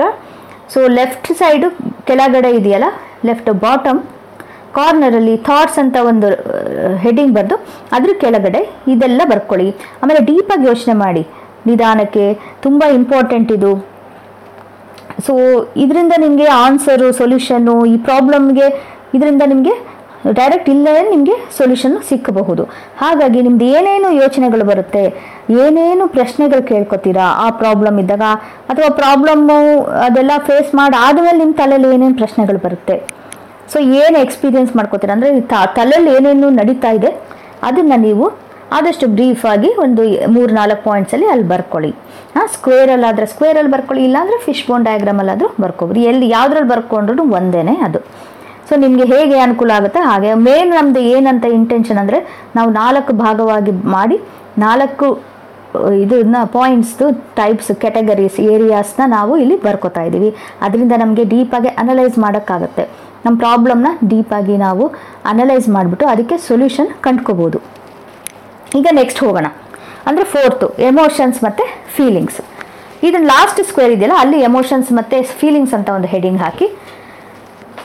[0.74, 1.70] ಸೊ ಲೆಫ್ಟ್ ಸೈಡು
[2.04, 2.84] ಕೆಳಗಡೆ ಇದೆಯಲ್ಲ?
[3.24, 4.02] ಲೆಫ್ಟ್ ಬಾಟಮ್
[4.74, 6.26] ಕಾರ್ನರಲ್ಲಿ ಥಾಟ್ಸ್ ಅಂತ ಒಂದು
[6.96, 7.56] ಹೆಡ್ಡಿಂಗ್ ಬರೆದು
[7.92, 9.74] ಅದ್ರ ಕೆಳಗಡೆ ಇದೆಲ್ಲ ಬರ್ಕೊಳ್ಳಿ.
[10.02, 11.26] ಆಮೇಲೆ ಡೀಪಾಗಿ ಯೋಚನೆ ಮಾಡಿ.
[11.66, 13.93] ನಿಧಾನಕ್ಕೆ, ತುಂಬ ಇಂಪಾರ್ಟೆಂಟ್ ಇದು.
[15.26, 15.32] ಸೊ
[15.84, 18.68] ಇದರಿಂದ ನಿಮಗೆ ಆನ್ಸರು ಸೊಲ್ಯೂಷನ್ನು ಈ ಪ್ರಾಬ್ಲಮ್ಗೆ
[19.16, 19.74] ಇದರಿಂದ ನಿಮಗೆ
[20.38, 22.62] ಡೈರೆಕ್ಟ್ ಇಲ್ಲೇ ನಿಮಗೆ ಸೊಲ್ಯೂಷನ್ ಸಿಕ್ಕಬಹುದು.
[23.00, 25.02] ಹಾಗಾಗಿ ನಿಮ್ದು ಏನೇನು ಯೋಚನೆಗಳು ಬರುತ್ತೆ,
[25.62, 28.28] ಏನೇನು ಪ್ರಶ್ನೆಗಳು ಕೇಳ್ಕೊತೀರಾ ಆ ಪ್ರಾಬ್ಲಮ್ ಇದ್ದಾಗ,
[28.72, 29.58] ಅಥವಾ ಪ್ರಾಬ್ಲಮ್ಮು
[30.06, 32.96] ಅದೆಲ್ಲ ಫೇಸ್ ಮಾಡಿ ಆದಮೇಲೆ ನಿಮ್ಮ ತಲೆಯಲ್ಲಿ ಏನೇನು ಪ್ರಶ್ನೆಗಳು ಬರುತ್ತೆ.
[33.72, 35.12] ಸೊ ಏನು ಎಕ್ಸ್ಪೀರಿಯನ್ಸ್ ಮಾಡ್ಕೋತೀರ?
[35.16, 35.30] ಅಂದರೆ
[35.78, 37.12] ತಲೆಯಲ್ಲಿ ಏನೇನು ನಡೀತಾ ಇದೆ,
[37.70, 38.26] ಅದನ್ನು ನೀವು
[38.78, 40.02] ಆದಷ್ಟು ಬ್ರೀಫಾಗಿ ಒಂದು
[40.36, 41.92] ಮೂರು ನಾಲ್ಕು ಪಾಯಿಂಟ್ಸಲ್ಲಿ ಅಲ್ಲಿ ಬರ್ಕೊಳ್ಳಿ.
[42.36, 46.00] ಹಾಂ ಸ್ಕ್ವೇರಲ್ಲಾದರೆ ಸ್ಕ್ವೇರಲ್ಲಿ ಬರ್ಕೊಳ್ಳಿ, ಇಲ್ಲಾಂದರೆ ಫಿಶ್ ಬೋನ್ ಡಯಾಗ್ರಾಮಲ್ಲಾದರೂ ಬರ್ಕೊಬೋದು.
[46.10, 48.00] ಎಲ್ಲಿ, ಯಾವುದ್ರಲ್ಲಿ ಬರ್ಕೊಂಡ್ರೂ ಒಂದೇ ಅದು.
[48.68, 50.00] ಸೊ ನಿಮಗೆ ಹೇಗೆ ಅನುಕೂಲ ಆಗುತ್ತೆ?
[50.08, 52.18] ಹಾಗೆ ಮೇನ್ ನಮ್ಮದು ಏನಂತ ಇಂಟೆನ್ಷನ್ ಅಂದರೆ
[52.56, 54.16] ನಾವು ನಾಲ್ಕು ಭಾಗವಾಗಿ ಮಾಡಿ,
[54.66, 55.06] ನಾಲ್ಕು
[56.04, 57.06] ಇದನ್ನ ಪಾಯಿಂಟ್ಸ್ದು
[57.38, 60.30] ಟೈಪ್ಸ್ ಕೆಟಗರೀಸ್ ಏರಿಯಾಸ್ನ ನಾವು ಇಲ್ಲಿ ಬರ್ಕೋತಾ ಇದ್ದೀವಿ.
[60.64, 62.84] ಅದರಿಂದ ನಮಗೆ ಡೀಪಾಗಿ ಅನಲೈಸ್ ಮಾಡೋಕ್ಕಾಗತ್ತೆ.
[63.24, 64.86] ನಮ್ಮ ಪ್ರಾಬ್ಲಮ್ನ ಡೀಪಾಗಿ ನಾವು
[65.32, 67.60] ಅನಲೈಸ್ ಮಾಡಿಬಿಟ್ಟು ಅದಕ್ಕೆ ಸೊಲ್ಯೂಷನ್ ಕಂಡ್ಕೋಬೋದು.
[68.80, 69.50] ಈಗ ನೆಕ್ಸ್ಟ್ ಹೋಗೋಣ.
[70.08, 71.64] ಅಂದರೆ ಫೋರ್ತು ಎಮೋಷನ್ಸ್ ಮತ್ತು
[71.96, 72.40] ಫೀಲಿಂಗ್ಸ್
[73.06, 76.66] ಇದನ್ನು ಲಾಸ್ಟ್ ಸ್ಕ್ವೇರ್ ಇದೆಯಲ್ಲ, ಅಲ್ಲಿ ಎಮೋಷನ್ಸ್ ಮತ್ತು ಫೀಲಿಂಗ್ಸ್ ಅಂತ ಒಂದು ಹೆಡಿಂಗ್ ಹಾಕಿ.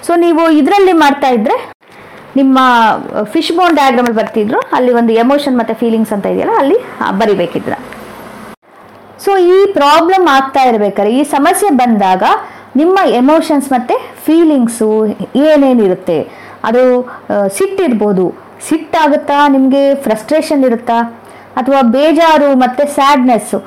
[0.05, 1.55] ಸೊ ನೀವು ಇದರಲ್ಲಿ ಮಾಡ್ತಾ ಇದ್ರೆ,
[2.39, 2.57] ನಿಮ್ಮ
[3.33, 6.77] ಫಿಶ್ ಬೋನ್ ಡಯಾಗ್ರಾಮಲ್ಲಿ ಬರ್ತಿದ್ರು, ಅಲ್ಲಿ ಒಂದು ಎಮೋಷನ್ ಮತ್ತು ಫೀಲಿಂಗ್ಸ್ ಅಂತ ಇದೆಯಲ್ಲ, ಅಲ್ಲಿ
[7.21, 7.73] ಬರಿಬೇಕಿದ್ರ.
[9.23, 12.23] ಸೊ ಈ ಪ್ರಾಬ್ಲಮ್ ಆಗ್ತಾ ಇರಬೇಕಾದ್ರೆ, ಈ ಸಮಸ್ಯೆ ಬಂದಾಗ
[12.81, 13.95] ನಿಮ್ಮ ಎಮೋಷನ್ಸ್ ಮತ್ತು
[14.25, 14.89] ಫೀಲಿಂಗ್ಸು
[15.47, 16.19] ಏನೇನಿರುತ್ತೆ
[16.69, 16.83] ಅದು
[17.57, 18.25] ಸಿಟ್ಟಿರ್ಬೋದು.
[18.67, 19.39] ಸಿಟ್ಟಾಗುತ್ತಾ?
[19.55, 20.97] ನಿಮಗೆ ಫ್ರಸ್ಟ್ರೇಷನ್ ಇರುತ್ತಾ?
[21.59, 23.59] ಅಥವಾ ಬೇಜಾರು ಮತ್ತು ಸ್ಯಾಡ್ನೆಸ್ಸು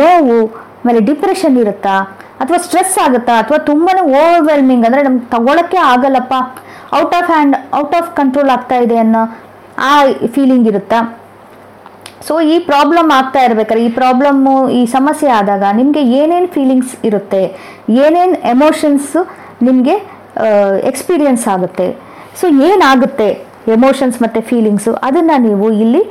[0.00, 0.38] ನೋವು,
[0.80, 1.94] ಆಮೇಲೆ ಡಿಪ್ರೆಷನ್ ಇರುತ್ತಾ?
[2.42, 3.34] ಅಥವಾ ಸ್ಟ್ರೆಸ್ ಆಗುತ್ತಾ?
[3.42, 3.92] ಅಥವಾ ತುಂಬಾ
[4.22, 6.34] ಓವರ್ವೆಲ್ಮಿಂಗ್ ಅಂದರೆ ನಮ್ಗೆ ತಗೊಳಕ್ಕೆ ಆಗಲ್ಲಪ್ಪ?
[6.98, 9.22] Out of hand out of control ಆಗ್ತಾ ಇದೆ ಅನ್ನೋ
[9.90, 9.92] ಆ
[10.34, 10.98] ಫೀಲಿಂಗ್ ಇರುತ್ತಾ?
[12.26, 17.42] ಸೊ ಈ ಪ್ರಾಬ್ಲಮ್ ಆಗ್ತಾ ಇರ್ಬೇಕಾದ್ರೆ, ಈ ಪ್ರಾಬ್ಲಮ್ಮು ಈ ಸಮಸ್ಯೆ ಆದಾಗ ನಿಮಗೆ ಏನೇನು ಫೀಲಿಂಗ್ಸ್ ಇರುತ್ತೆ?
[18.04, 19.22] ಏನೇನು ಎಮೋಷನ್ಸು
[19.68, 19.96] ನಿಮಗೆ
[20.90, 21.88] ಎಕ್ಸ್ಪೀರಿಯನ್ಸ್ ಆಗುತ್ತೆ?
[22.40, 23.28] ಸೊ ಏನಾಗುತ್ತೆ
[23.74, 26.02] ಎಮೋಷನ್ಸ್ ಮತ್ತು ಫೀಲಿಂಗ್ಸು ಅದನ್ನು ನೀವು ಇಲ್ಲಿ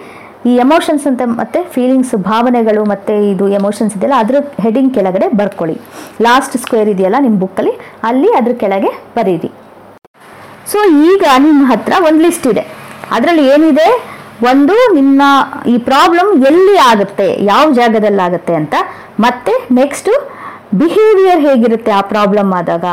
[0.49, 5.77] ಈ ಎಮೋಷನ್ಸ್ ಅಂತ ಮತ್ತೆ ಫೀಲಿಂಗ್ಸ್ ಭಾವನೆಗಳು ಮತ್ತು ಇದು ಎಮೋಷನ್ಸ್ ಇದೆಯಲ್ಲ, ಅದ್ರ ಹೆಡಿಂಗ್ ಕೆಳಗಡೆ ಬರ್ಕೊಳ್ಳಿ.
[6.25, 7.73] ಲಾಸ್ಟ್ ಸ್ಕ್ವೇರ್ ಇದೆಯಲ್ಲ ನಿಮ್ಮ ಬುಕ್ಕಲ್ಲಿ
[8.09, 9.49] ಅಲ್ಲಿ ಅದ್ರ ಕೆಳಗೆ ಬರೀರಿ.
[10.71, 12.63] ಸೊ ಈಗ ನಿಮ್ಮ ಹತ್ರ ಒಂದು ಲಿಸ್ಟ್ ಇದೆ.
[13.15, 13.89] ಅದರಲ್ಲಿ ಏನಿದೆ?
[14.51, 15.21] ಒಂದು ನಿಮ್ಮ
[15.73, 18.75] ಈ ಪ್ರಾಬ್ಲಮ್ ಎಲ್ಲಿ ಆಗುತ್ತೆ, ಯಾವ ಜಾಗದಲ್ಲಿ ಆಗುತ್ತೆ ಅಂತ,
[19.25, 20.09] ಮತ್ತೆ ನೆಕ್ಸ್ಟ್
[20.79, 22.85] ಬಿಹೇವಿಯರ್ ಹೇಗಿರುತ್ತೆ ಆ ಪ್ರಾಬ್ಲಮ್ ಆದಾಗ?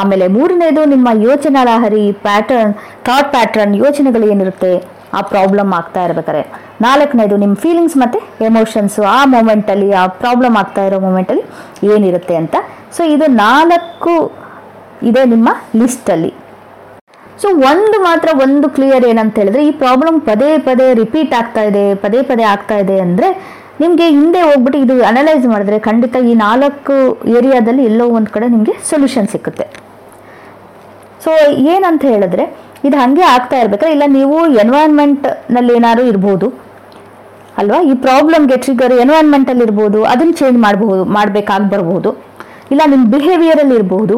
[0.00, 2.72] ಆಮೇಲೆ ಮೂರನೇದು, ನಿಮ್ಮ ಯೋಚನಾ ಲಹರಿ ಪ್ಯಾಟರ್ನ್
[3.08, 4.72] ಥಾಟ್ ಪ್ಯಾಟರ್ನ್ ಯೋಚನೆಗಳು ಏನಿರುತ್ತೆ,
[5.18, 6.42] ಆ ಪ್ರಾಬ್ಲಮ್ ಆಗ್ತಾ ಇರ್ಬೇಕಾರೆ
[6.86, 8.18] ನಾಲ್ಕನೇದು ನಿಮ್ಮ ಫೀಲಿಂಗ್ಸ್ ಮತ್ತು
[8.48, 11.44] ಎಮೋಷನ್ಸು ಆ ಮೂಮೆಂಟಲ್ಲಿ ಆ ಪ್ರಾಬ್ಲಮ್ ಆಗ್ತಾ ಇರೋ ಮೂಮೆಂಟಲ್ಲಿ
[11.94, 12.56] ಏನಿರುತ್ತೆ ಅಂತ.
[12.96, 14.14] ಸೊ ಇದು ನಾಲ್ಕು
[15.10, 15.48] ಇದೆ ನಿಮ್ಮ
[15.80, 16.30] ಲಿಸ್ಟಲ್ಲಿ
[17.42, 22.20] ಸೊ ಒಂದು ಮಾತ್ರ ಒಂದು ಕ್ಲಿಯರ್ ಏನಂತ ಹೇಳಿದ್ರೆ, ಈ ಪ್ರಾಬ್ಲಮ್ ಪದೇ ಪದೇ ರಿಪೀಟ್ ಆಗ್ತಾ ಇದೆ, ಪದೇ
[22.30, 23.28] ಪದೇ ಆಗ್ತಾ ಇದೆ ಅಂದರೆ,
[23.82, 26.94] ನಿಮಗೆ ಹಿಂದೆ ಹೋಗ್ಬಿಟ್ಟು ಇದು ಅನಲೈಸ್ ಮಾಡಿದ್ರೆ ಖಂಡಿತ ಈ ನಾಲ್ಕು
[27.36, 29.66] ಏರಿಯಾದಲ್ಲಿ ಎಲ್ಲೋ ಒಂದು ಕಡೆ ನಿಮಗೆ ಸೊಲ್ಯೂಷನ್ ಸಿಕ್ಕುತ್ತೆ.
[31.24, 31.30] ಸೊ
[31.74, 32.46] ಏನಂತ ಹೇಳಿದ್ರೆ,
[32.86, 36.48] ಇದು ಹಾಗೆ ಆಗ್ತಾ ಇರಬೇಕಾ ಇಲ್ಲ ನೀವು ಎನ್ವೈರ್ನ್ಮೆಂಟ್ನಲ್ಲಿ ಏನಾದ್ರು ಇರ್ಬೋದು
[37.60, 37.78] ಅಲ್ವಾ?
[37.90, 42.10] ಈ ಪ್ರಾಬ್ಲಮ್ಗೆ ಟ್ರಿಗರ್ ಎನ್ವೈರ್ಮೆಂಟಲ್ಲಿ ಇರ್ಬೋದು, ಅದನ್ನು ಚೇಂಜ್ ಮಾಡಬಹುದು, ಮಾಡಬೇಕಾಗಿ ಬರ್ಬೋದು
[42.72, 44.16] ಇಲ್ಲ ನಿಮ್ಮ ಬಿಹೇವಿಯರಲ್ಲಿ ಇರಬಹುದು,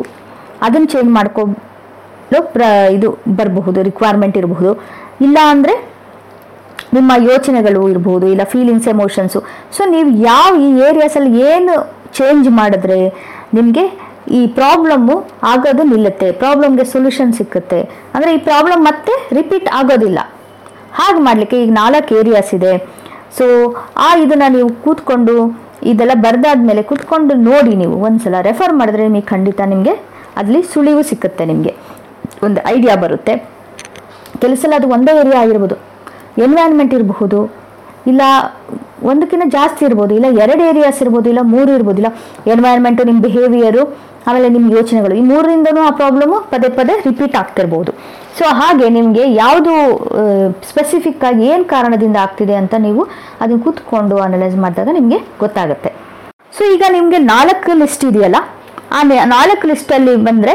[0.66, 1.42] ಅದನ್ನು ಚೇಂಜ್ ಮಾಡ್ಕೋ
[2.54, 2.64] ಪ್ರ,
[2.96, 4.72] ಇದು ಬರಬಹುದು ರಿಕ್ವೈರ್ಮೆಂಟ್ ಇರಬಹುದು.
[5.26, 5.74] ಇಲ್ಲ ಅಂದರೆ
[6.96, 9.40] ನಿಮ್ಮ ಯೋಚನೆಗಳು ಇರಬಹುದು ಇಲ್ಲ ಫೀಲಿಂಗ್ಸ್ ಎಮೋಷನ್ಸು
[9.76, 11.74] ಸೊ ನೀವು ಯಾವ ಈ ಏರಿಯಾಸಲ್ಲಿ ಏನು
[12.18, 13.00] ಚೇಂಜ್ ಮಾಡಿದ್ರೆ
[13.56, 13.84] ನಿಮಗೆ
[14.38, 15.16] ಈ ಪ್ರಾಬ್ಲಮ್ಮು
[15.50, 17.80] ಆಗೋದು ನಿಲ್ಲುತ್ತೆ ಪ್ರಾಬ್ಲಮ್ಗೆ ಸೊಲ್ಯೂಷನ್ ಸಿಕ್ಕುತ್ತೆ.
[18.14, 20.20] ಅಂದರೆ ಈ ಪ್ರಾಬ್ಲಮ್ ಮತ್ತೆ ರಿಪೀಟ್ ಆಗೋದಿಲ್ಲ.
[20.98, 22.74] ಹಾಗೆ ಮಾಡಲಿಕ್ಕೆ ಈಗ ನಾಲ್ಕು ಏರಿಯಾಸ್ ಇದೆ.
[23.38, 27.96] ಸೊ ಆ ಇದನ್ನು ನೀವು ಕೂತ್ಕೊಂಡು ಇದೆಲ್ಲ ಬರೆದಾದ್ಮೇಲೆ ಕೂತ್ಕೊಂಡು ನೋಡಿ ನೀವು.
[27.96, 29.90] ಒಂದ್ಸಲ ರೆಫರ್ ಮಾಡಿದ್ರೆ ನಿಮಗೆ ಖಂಡಿತ ನಿಮಗೆ
[30.36, 31.76] ಅಲ್ಲಿ ಸುಳಿವು ಸಿಕ್ಕುತ್ತೆ ನಿಮಗೆ.
[32.42, 33.36] ಒಂದು ಐಡಿಯಾ ಬರುತ್ತೆ.
[34.40, 35.74] ಕೆಲವು ಸಲ ಅದು ಒಂದೇ ಏರಿಯಾ ಆಗಿರ್ಬೋದು.
[36.38, 37.59] ಎನ್ವೈರ್ನ್ಮೆಂಟ್ ಇರಬಹುದು.
[38.12, 38.22] ಇಲ್ಲ,
[39.10, 42.10] ಒಂದಕ್ಕಿಂತ ಜಾಸ್ತಿ ಇರ್ಬೋದು, ಇಲ್ಲ ಎರಡು ಏರಿಯಾಸ್ ಇರ್ಬೋದು, ಇಲ್ಲ ಮೂರು ಇರ್ಬೋದು, ಇಲ್ಲ
[42.54, 43.82] ಎನ್ವೈರ್ಮೆಂಟು ನಿಮ್ಮ ಬಿಹೇವಿಯರು
[44.28, 45.14] ಆಮೇಲೆ ನಿಮ್ಮ ಯೋಚನೆಗಳು.
[45.20, 47.92] ಈ ಮೂರರಿಂದನೂ ಆ ಪ್ರಾಬ್ಲಮ್ಮು ಪದೇ ಪದೇ ರಿಪೀಟ್ ಆಗ್ತಿರ್ಬೋದು.
[48.38, 49.72] ಸೊ ಹಾಗೆ ನಿಮಗೆ ಯಾವುದು
[50.70, 53.02] ಸ್ಪೆಸಿಫಿಕ್ ಆಗಿ ಏನು ಕಾರಣದಿಂದ ಆಗ್ತಿದೆ ಅಂತ ನೀವು
[53.40, 55.92] ಅದನ್ನು ಕೂತ್ಕೊಂಡು ಅನಲೈಸ್ ಮಾಡಿದಾಗ ನಿಮಗೆ ಗೊತ್ತಾಗುತ್ತೆ.
[56.56, 58.40] ಸೊ ಈಗ ನಿಮಗೆ ನಾಲ್ಕು ಲಿಸ್ಟ್ ಇದೆಯಲ್ಲ,
[58.96, 59.00] ಆ
[59.36, 60.54] ನಾಲ್ಕು ಲಿಸ್ಟಲ್ಲಿ ಬಂದರೆ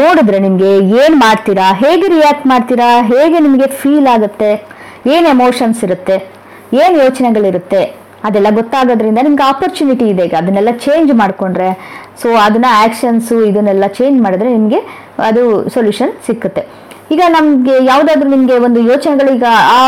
[0.00, 0.70] ನೋಡಿದ್ರೆ ನಿಮಗೆ
[1.02, 4.50] ಏನು ಮಾಡ್ತೀರಾ, ಹೇಗೆ ರಿಯಾಕ್ಟ್ ಮಾಡ್ತೀರಾ, ಹೇಗೆ ನಿಮಗೆ ಫೀಲ್ ಆಗುತ್ತೆ,
[5.14, 6.16] ಏನು ಎಮೋಷನ್ಸ್ ಇರುತ್ತೆ
[6.82, 7.82] ಏನು ಯೋಚನೆಗಳಿರುತ್ತೆ?
[8.26, 10.34] ಅದೆಲ್ಲ ಗೊತ್ತಾಗೋದ್ರಿಂದ ನಿಮ್ಗೆ ಆಪರ್ಚುನಿಟಿ ಇದೆ ಈಗ.
[10.42, 11.68] ಅದನ್ನೆಲ್ಲ ಚೇಂಜ್ ಮಾಡಿಕೊಂಡ್ರೆ
[12.20, 14.80] ಸೊ ಅದನ್ನ ಆ್ಯಕ್ಷನ್ಸು ಇದನ್ನೆಲ್ಲ ಚೇಂಜ್ ಮಾಡಿದ್ರೆ ನಿಮಗೆ
[15.28, 15.42] ಅದು
[15.74, 16.62] ಸೊಲ್ಯೂಷನ್ ಸಿಕ್ಕುತ್ತೆ.
[17.14, 19.80] ಈಗ ನಮಗೆ ಯಾವುದಾದ್ರೂ ನಿಮಗೆ ಒಂದು ಯೋಚನೆಗಳು ಈಗ ಆ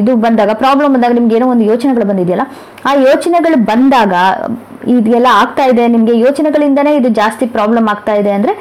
[0.00, 2.44] ಇದು ಬಂದಾಗ ಪ್ರಾಬ್ಲಮ್ ಬಂದಾಗ ನಿಮ್ಗೆ ಏನೋ ಒಂದು ಯೋಚನೆಗಳು ಬಂದಿದೆಯಲ್ಲ,
[2.88, 4.12] ಆ ಯೋಚನೆಗಳು ಬಂದಾಗ
[4.96, 8.54] ಇದೆಲ್ಲ ಆಗ್ತಾ ಇದೆ, ನಿಮಗೆ ಯೋಚನೆಗಳಿಂದನೇ ಇದು ಜಾಸ್ತಿ ಪ್ರಾಬ್ಲಮ್ ಆಗ್ತಾ ಇದೆ ಅಂದರೆ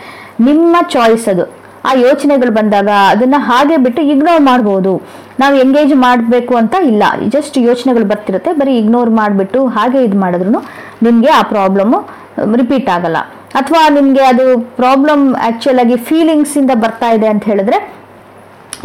[0.48, 1.46] ನಿಮ್ಮ ಚಾಯ್ಸ್ ಅದು.
[1.90, 4.94] ಆ ಯೋಚನೆಗಳು ಬಂದಾಗ ಅದನ್ನ ಹಾಗೆ ಬಿಟ್ಟು ಇಗ್ನೋರ್ ಮಾಡ್ಬೋದು.
[5.42, 7.04] ನಾವು ಎಂಗೇಜ್ ಮಾಡಬೇಕು ಅಂತ ಇಲ್ಲ.
[7.36, 8.54] ಜಸ್ಟ್ ಯೋಚನೆಗಳು ಬರ್ತಿರುತ್ತೆ.
[8.62, 10.62] ಬರೀ ಇಗ್ನೋರ್ ಮಾಡಿಬಿಟ್ಟು ಹಾಗೆ ಇದು ಮಾಡಿದ್ರು
[11.08, 12.00] ನಿಮಗೆ ಆ ಪ್ರಾಬ್ಲಮ್ಮು
[12.62, 13.20] ರಿಪೀಟ್ ಆಗಲ್ಲ.
[13.60, 14.46] ಅಥವಾ ನಿಮಗೆ ಅದು
[14.80, 17.78] ಪ್ರಾಬ್ಲಮ್ ಆ್ಯಕ್ಚುಯಲ್ ಆಗಿ ಫೀಲಿಂಗ್ಸಿಂದ ಬರ್ತಾ ಇದೆ ಅಂತ ಹೇಳಿದ್ರೆ,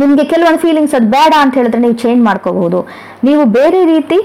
[0.00, 2.78] ನಿಮಗೆ ಕೆಲವೊಂದು ಫೀಲಿಂಗ್ಸ್ ಅದು ಬೇಡ ಅಂತ ಹೇಳಿದ್ರೆ ನೀವು ಚೇಂಜ್ ಮಾಡ್ಕೋಬಹುದು.
[3.26, 4.18] ನೀವು ಬೇರೆ ರೀತಿ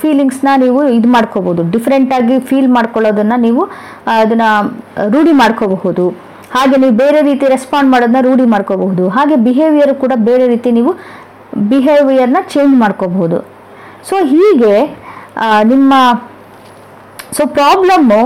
[0.00, 1.62] ಫೀಲಿಂಗ್ಸ್ನ ನೀವು ಇದು ಮಾಡ್ಕೋಬಹುದು.
[1.74, 3.64] ಡಿಫ್ರೆಂಟಾಗಿ ಫೀಲ್ ಮಾಡ್ಕೊಳ್ಳೋದನ್ನು ನೀವು,
[4.20, 4.50] ಅದನ್ನು
[5.14, 6.06] ರೂಢಿ ಮಾಡ್ಕೋಬಹುದು.
[6.54, 9.04] ಹಾಗೆ ನೀವು ಬೇರೆ ರೀತಿ ರೆಸ್ಪಾಂಡ್ ಮಾಡೋದನ್ನ ರೂಢಿ ಮಾಡ್ಕೋಬಹುದು.
[9.16, 10.92] ಹಾಗೆ ಬಿಹೇವಿಯರ್ ಕೂಡ ಬೇರೆ ರೀತಿ ನೀವು
[11.70, 13.38] ಬಿಹೇವಿಯರ್ನ ಚೇಂಜ್ ಮಾಡ್ಕೋಬಹುದು.
[14.08, 14.74] ಸೊ ಹೀಗೆ
[15.72, 15.92] ನಿಮ್ಮ
[17.36, 18.20] ಸೊ ಪ್ರಾಬ್ಲಮ್ಮು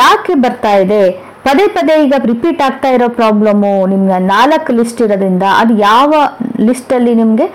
[0.00, 1.02] ಯಾಕೆ ಬರ್ತಾ ಇದೆ?
[1.46, 6.14] ಪದೇ ಪದೇ ಈಗ ರಿಪೀಟ್ ಆಗ್ತಾ ಇರೋ ಪ್ರಾಬ್ಲಮ್ಮು ನಿಮ್ಗೆ ನಾಲ್ಕು ಲಿಸ್ಟ್ ಇರೋದ್ರಿಂದ ಅದು ಯಾವ
[6.68, 7.46] ಲಿಸ್ಟಲ್ಲಿ ನಿಮಗೆ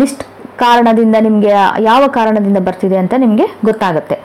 [0.00, 0.24] ಲಿಸ್ಟ್
[0.62, 1.52] ಕಾರಣದಿಂದ ನಿಮಗೆ
[1.90, 4.16] ಯಾವ ಕಾರಣದಿಂದ ಬರ್ತಿದೆ ಅಂತ ನಿಮಗೆ ಗೊತ್ತಾಗುತ್ತೆ.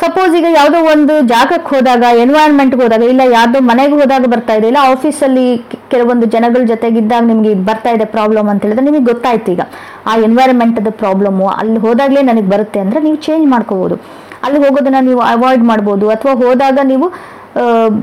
[0.00, 4.80] ಸಪೋಸ್ ಈಗ ಯಾವುದೋ ಒಂದು ಜಾಗಕ್ಕೆ ಹೋದಾಗ ಎನ್ವೈರನ್ಮೆಂಟ್ಗೆ ಹೋದಾಗ, ಇಲ್ಲ ಯಾವುದೋ ಮನೆಗೆ ಹೋದಾಗ ಬರ್ತಾ ಇದೆ, ಇಲ್ಲ
[4.92, 5.44] ಆಫೀಸಲ್ಲಿ
[5.92, 9.64] ಕೆಲವೊಂದು ಜನಗಳ ಜೊತೆಗಿದ್ದಾಗ ನಿಮಗೆ ಬರ್ತಾ ಇದೆ ಪ್ರಾಬ್ಲಮ್ ಅಂತ ಹೇಳಿದ್ರೆ ನಿಮಗೆ ಗೊತ್ತಾಯ್ತು ಈಗ.
[10.10, 13.98] ಆ ಎನ್ವೈರನ್ಮೆಂಟದ ಪ್ರಾಬ್ಲಮ್ಮು ಅಲ್ಲಿ ಹೋದಾಗಲೇ ನನಗೆ ಬರುತ್ತೆ ಅಂದರೆ ನೀವು ಚೇಂಜ್ ಮಾಡ್ಕೋಬೋದು.
[14.46, 17.08] ಅಲ್ಲಿ ಹೋಗೋದನ್ನ ನೀವು ಅವಾಯ್ಡ್ ಮಾಡ್ಬೋದು, ಅಥವಾ ಹೋದಾಗ ನೀವು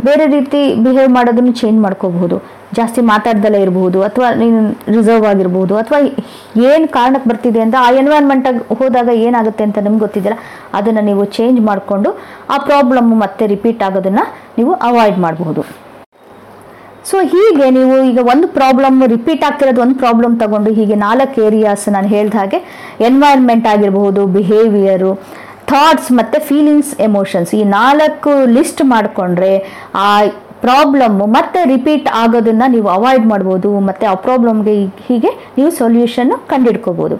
[0.08, 2.38] ಬೇರೆ ರೀತಿ ಬಿಹೇವ್ ಮಾಡೋದನ್ನು ಚೇಂಜ್ ಮಾಡ್ಕೋಬಹುದು.
[2.78, 4.60] ಜಾಸ್ತಿ ಮಾತಾಡ್ದಲೇ ಇರಬಹುದು, ಅಥವಾ ನೀನು
[4.96, 6.00] ರಿಸರ್ವ್ ಆಗಿರ್ಬೋದು ಅಥವಾ
[6.70, 10.38] ಏನು ಕಾರಣಕ್ಕೆ ಬರ್ತಿದೆ ಅಂತ ಆ ಎನ್ವೈರ್ಮೆಂಟಾಗಿ ಹೋದಾಗ ಏನಾಗುತ್ತೆ ಅಂತ ನಿಮ್ಗೆ ಗೊತ್ತಿದೆಯಲ್ಲ
[10.80, 12.12] ಅದನ್ನು ನೀವು ಚೇಂಜ್ ಮಾಡಿಕೊಂಡು
[12.54, 14.26] ಆ ಪ್ರಾಬ್ಲಮ್ ಮತ್ತೆ ರಿಪೀಟ್ ಆಗೋದನ್ನು
[14.60, 15.64] ನೀವು ಅವಾಯ್ಡ್ ಮಾಡಬಹುದು.
[17.10, 22.10] ಸೊ ಹೀಗೆ ನೀವು ಈಗ ಒಂದು ಪ್ರಾಬ್ಲಮ್ ರಿಪೀಟ್ ಆಗ್ತಿರೋದು ಒಂದು ಪ್ರಾಬ್ಲಮ್ ತಗೊಂಡು ಹೀಗೆ ನಾಲ್ಕು ಏರಿಯಾಸ್ ನಾನು
[22.16, 22.60] ಹೇಳ್ದ ಹಾಗೆ
[23.10, 25.12] ಎನ್ವೈರ್ಮೆಂಟ್ ಆಗಿರಬಹುದು ಬಿಹೇವಿಯರು
[25.72, 29.54] ಥಾಟ್ಸ್ ಮತ್ತು ಫೀಲಿಂಗ್ಸ್ ಎಮೋಷನ್ಸ್ ಈ ನಾಲ್ಕು ಲಿಸ್ಟ್ ಮಾಡಿಕೊಂಡ್ರೆ
[30.04, 30.10] ಆ
[30.66, 34.76] ಪ್ರಾಬ್ಲಮ್ ಮತ್ತೆ ರಿಪೀಟ್ ಆಗೋದನ್ನ ನೀವು ಅವಾಯ್ಡ್ ಮಾಡ್ಬೋದು, ಮತ್ತೆ ಆ ಪ್ರಾಬ್ಲಮ್ಗೆ
[35.08, 37.18] ಹೀಗೆ ನೀವು ಸೊಲ್ಯೂಷನ್ ಕಂಡುಹಿಡ್ಕೋಬೋದು.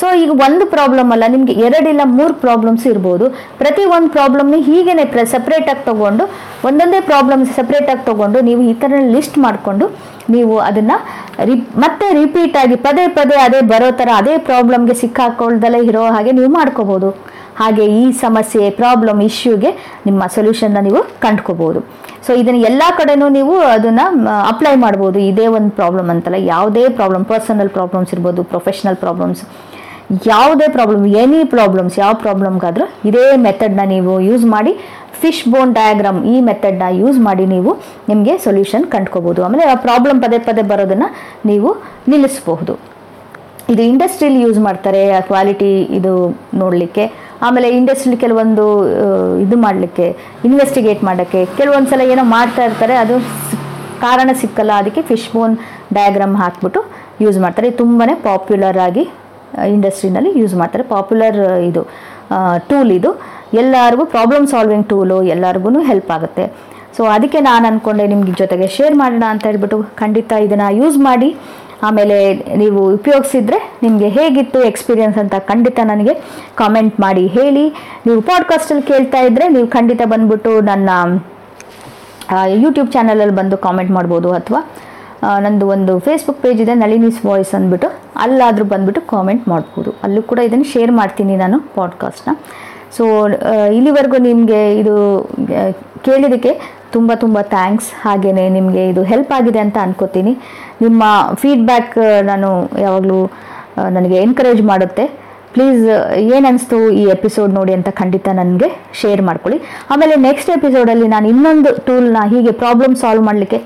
[0.00, 3.24] ಸೊ ಈಗ ಒಂದು ಪ್ರಾಬ್ಲಮ್ ಅಲ್ಲ, ನಿಮಗೆ ಎರಡಿಲ್ಲ ಮೂರು ಪ್ರಾಬ್ಲಮ್ಸ್ ಇರ್ಬೋದು.
[3.62, 6.24] ಪ್ರತಿ ಒಂದು ಪ್ರಾಬ್ಲಮ್ನ ಹೀಗೇನೆ ಪ್ರ ಸಪ್ರೇಟಾಗಿ ತಗೊಂಡು,
[6.68, 9.88] ಒಂದೊಂದೇ ಪ್ರಾಬ್ಲಮ್ ಸಪ್ರೇಟಾಗಿ ತಗೊಂಡು ನೀವು ಈ ಥರ ಲಿಸ್ಟ್ ಮಾಡಿಕೊಂಡು
[10.34, 10.96] ನೀವು ಅದನ್ನು
[11.48, 16.50] ರಿ ಮತ್ತೆ ರಿಪೀಟ್ ಆಗಿ ಪದೇ ಪದೇ ಅದೇ ಬರೋ ಥರ, ಅದೇ ಪ್ರಾಬ್ಲಮ್ಗೆ ಸಿಕ್ಕಾಕೊಳ್ದಲ್ಲೇ ಇರೋ ಹಾಗೆ ನೀವು
[16.58, 17.10] ಮಾಡ್ಕೋಬೋದು.
[17.60, 19.70] ಹಾಗೆ ಈ ಸಮಸ್ಯೆ ಪ್ರಾಬ್ಲಮ್ ಇಶ್ಯೂಗೆ
[20.06, 21.80] ನಿಮ್ಮ ಸೊಲ್ಯೂಷನ್ನ ನೀವು ಕಂಡ್ಕೋಬೋದು.
[22.26, 24.04] ಸೊ ಇದನ್ನು ಎಲ್ಲ ಕಡೆನೂ ನೀವು ಅದನ್ನು
[24.52, 25.18] ಅಪ್ಲೈ ಮಾಡ್ಬೋದು.
[25.30, 26.38] ಇದೇ ಒಂದು ಪ್ರಾಬ್ಲಮ್ ಅಂತಲ್ಲ.
[26.54, 29.42] ಯಾವುದೇ ಪ್ರಾಬ್ಲಮ್ ಪರ್ಸನಲ್ ಪ್ರಾಬ್ಲಮ್ಸ್ ಇರ್ಬೋದು ಪ್ರೊಫೆಷ್ನಲ್ ಪ್ರಾಬ್ಲಮ್ಸ್
[30.32, 34.72] ಯಾವುದೇ ಪ್ರಾಬ್ಲಮ್ ಎನಿ ಪ್ರಾಬ್ಲಮ್ಸ್ ಯಾವ ಪ್ರಾಬ್ಲಮ್ಗಾದರೂ ಇದೇ ಮೆಥಡ್ನ ನೀವು ಯೂಸ್ ಮಾಡಿ
[35.20, 37.70] ಫಿಶ್ ಬೋನ್ ಡಯಾಗ್ರಾಮ್ ಈ ಮೆಥಡ್ನ ಯೂಸ್ ಮಾಡಿ ನೀವು
[38.10, 39.40] ನಿಮಗೆ ಸೊಲ್ಯೂಷನ್ ಕಂಡ್ಕೋಬೋದು.
[39.46, 41.08] ಆಮೇಲೆ ಆ ಪ್ರಾಬ್ಲಮ್ ಪದೇ ಪದೇ ಬರೋದನ್ನು
[41.50, 41.70] ನೀವು
[42.12, 42.74] ನಿಲ್ಲಿಸಬಹುದು.
[43.72, 46.12] ಇದು ಇಂಡಸ್ಟ್ರಿಯಲ್ಲಿ ಯೂಸ್ ಮಾಡ್ತಾರೆ, ಆ ಕ್ವಾಲಿಟಿ ಇದು
[46.62, 47.04] ನೋಡಲಿಕ್ಕೆ.
[47.46, 48.64] ಆಮೇಲೆ ಇಂಡಸ್ಟ್ರಿಲಿ ಕೆಲವೊಂದು
[49.44, 50.06] ಇದು ಮಾಡಲಿಕ್ಕೆ
[50.48, 51.40] ಇನ್ವೆಸ್ಟಿಗೇಟ್ ಮಾಡೋಕ್ಕೆ.
[51.58, 53.16] ಕೆಲವೊಂದು ಸಲ ಏನೋ ಮಾಡ್ತಾ ಇರ್ತಾರೆ, ಅದು
[54.04, 55.54] ಕಾರಣ ಸಿಕ್ಕಲ್ಲ, ಅದಕ್ಕೆ ಫಿಶ್ ಬೋನ್
[55.98, 56.82] ಡಯಾಗ್ರಾಮ್ ಹಾಕ್ಬಿಟ್ಟು
[57.24, 57.70] ಯೂಸ್ ಮಾಡ್ತಾರೆ.
[57.82, 59.04] ತುಂಬಾ ಪಾಪ್ಯುಲರ್ ಆಗಿ
[59.76, 60.84] ಇಂಡಸ್ಟ್ರಿನಲ್ಲಿ ಯೂಸ್ ಮಾಡ್ತಾರೆ.
[60.94, 61.82] ಪಾಪ್ಯುಲರ್ ಇದು
[62.70, 63.10] ಟೂಲ್ ಇದು.
[63.60, 66.44] ಎಲ್ಲರಿಗೂ ಪ್ರಾಬ್ಲಮ್ ಸಾಲ್ವಿಂಗ್ ಟೂಲು ಎಲ್ಲರಿಗೂ ಹೆಲ್ಪ್ ಆಗುತ್ತೆ.
[66.96, 71.28] ಸೊ ಅದಕ್ಕೆ ನಾನು ಅಂದ್ಕೊಂಡೆ ನಿಮ್ಗೆ ಜೊತೆಗೆ ಶೇರ್ ಮಾಡೋಣ ಅಂತ ಹೇಳ್ಬಿಟ್ಟು ಖಂಡಿತ ಇದನ್ನು ಯೂಸ್ ಮಾಡಿ.
[71.82, 72.16] ಆಮೇಲೆ
[72.62, 76.14] ನೀವು ಉಪಯೋಗಿಸಿದ್ರೆ ನಿಮಗೆ ಹೇಗಿತ್ತು ಎಕ್ಸ್ಪೀರಿಯನ್ಸ್ ಅಂತ ಖಂಡಿತ ನನಗೆ
[76.54, 77.24] ಕಾಮೆಂಟ್ ಮಾಡಿ.
[77.26, 77.64] ಹೇಳಿ,
[78.06, 80.90] ನೀವು ಪಾಡ್ಕಾಸ್ಟಲ್ಲಿ ಕೇಳ್ತಾ ಇದ್ದರೆ ನೀವು ಖಂಡಿತ ಬಂದ್ಬಿಟ್ಟು ನನ್ನ
[82.64, 84.60] ಯೂಟ್ಯೂಬ್ ಚಾನಲಲ್ಲಿ ಬಂದು ಕಾಮೆಂಟ್ ಮಾಡ್ಬೋದು ಅಥವಾ
[85.40, 89.90] ನಂದು ಒಂದು ಫೇಸ್ಬುಕ್ ಪೇಜ್ ಇದೆ, ನಳಿನೀಸ್ ವಾಯ್ಸ್ ಅಂದ್ಬಿಟ್ಟು ಅಲ್ಲಾದರೂ ಬಂದ್ಬಿಟ್ಟು ಕಾಮೆಂಟ್ ಮಾಡ್ಬೋದು.
[90.02, 92.30] ಅಲ್ಲೂ ಕೂಡ ಇದನ್ನು ಶೇರ್ ಮಾಡ್ತೀನಿ ನಾನು ಪಾಡ್ಕಾಸ್ಟ್ನ
[92.96, 93.04] ಸೊ
[93.76, 94.94] ಇಲ್ಲಿವರೆಗೂ ನಿಮಗೆ ಇದು
[96.04, 96.52] ಕೇಳಿದಕ್ಕೆ
[96.92, 100.32] ತುಂಬ ತುಂಬ ಥ್ಯಾಂಕ್ಸ್ ಹಾಗೆಯೇ ನಿಮಗೆ ಇದು ಹೆಲ್ಪ್ ಆಗಿದೆ ಅಂತ ಅನ್ಕೋತೀನಿ.
[100.84, 101.02] ನಿಮ್ಮ
[101.42, 101.96] ಫೀಡ್ಬ್ಯಾಕ್
[102.30, 102.48] ನಾನು
[102.84, 103.18] ಯಾವಾಗಲೂ
[103.96, 105.04] ನನಗೆ ಎನ್ಕರೇಜ್ ಮಾಡುತ್ತೆ.
[105.54, 105.84] ಪ್ಲೀಸ್
[106.34, 108.68] ಏನನ್ನಿಸ್ತು ಈ ಎಪಿಸೋಡ್ ನೋಡಿ ಅಂತ ಖಂಡಿತ ನನಗೆ
[109.00, 109.58] ಶೇರ್ ಮಾಡ್ಕೊಳ್ಳಿ.
[109.92, 113.58] ಆಮೇಲೆ ನೆಕ್ಸ್ಟ್ ಎಪಿಸೋಡಲ್ಲಿ ನಾನು ಇನ್ನೊಂದು ಟೂಲ್ನ ಹೀಗೆ ಪ್ರಾಬ್ಲಮ್ ಸಾಲ್ವ್ ಮಾಡಲಿಕ್ಕೆ,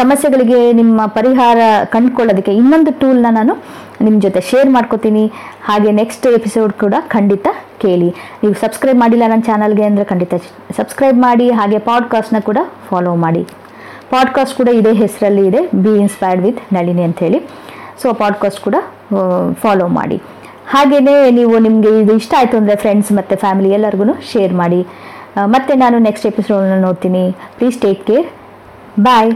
[0.00, 1.58] ಸಮಸ್ಯೆಗಳಿಗೆ ನಿಮ್ಮ ಪರಿಹಾರ
[1.94, 3.54] ಕಂಡುಕೊಳ್ಳೋದಕ್ಕೆ ಇನ್ನೊಂದು ಟೂಲ್ನ ನಾನು
[4.04, 5.24] ನಿಮ್ಮ ಜೊತೆ ಶೇರ್ ಮಾಡ್ಕೋತೀನಿ.
[5.68, 7.46] ಹಾಗೆ ನೆಕ್ಸ್ಟ್ ಎಪಿಸೋಡ್ ಕೂಡ ಖಂಡಿತ
[7.82, 8.08] ಕೇಳಿ.
[8.42, 10.34] ನೀವು ಸಬ್ಸ್ಕ್ರೈಬ್ ಮಾಡಿಲ್ಲ ನನ್ನ ಚಾನಲ್ಗೆ ಅಂದರೆ ಖಂಡಿತ
[10.78, 12.58] ಸಬ್ಸ್ಕ್ರೈಬ್ ಮಾಡಿ, ಹಾಗೆ ಪಾಡ್ಕಾಸ್ಟ್ನ ಕೂಡ
[12.88, 13.42] ಫಾಲೋ ಮಾಡಿ.
[14.14, 17.40] ಪಾಡ್ಕಾಸ್ಟ್ ಕೂಡ ಇದೇ ಹೆಸರಲ್ಲಿ ಇದೆ ಬಿ ಇನ್ಸ್ಪೈರ್ಡ್ ವಿತ್ ನಳಿನಿ ಅಂತ ಹೇಳಿ.
[18.02, 18.76] ಸೊ ಪಾಡ್ಕಾಸ್ಟ್ ಕೂಡ
[19.62, 20.18] ಫಾಲೋ ಮಾಡಿ.
[20.72, 24.80] ಹಾಗೆಯೇ ನೀವು ನಿಮಗೆ ಇದು ಇಷ್ಟ ಆಯಿತು ಅಂದರೆ ಫ್ರೆಂಡ್ಸ್ ಮತ್ತು ಫ್ಯಾಮಿಲಿ ಎಲ್ಲರಿಗೂ ಶೇರ್ ಮಾಡಿ.
[25.54, 27.24] ಮತ್ತೆ ನಾನು ನೆಕ್ಸ್ಟ್ ಎಪಿಸೋಡನ್ನು ನೋಡ್ತೀನಿ.
[27.58, 28.26] Please take care
[29.08, 29.32] bye